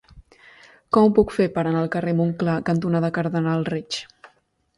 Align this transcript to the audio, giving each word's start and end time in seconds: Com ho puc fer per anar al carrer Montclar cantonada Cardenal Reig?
Com 0.95 1.03
ho 1.03 1.11
puc 1.19 1.33
fer 1.35 1.47
per 1.57 1.63
anar 1.65 1.83
al 1.83 1.91
carrer 1.97 2.15
Montclar 2.21 2.57
cantonada 2.71 3.13
Cardenal 3.19 3.69
Reig? 3.71 4.01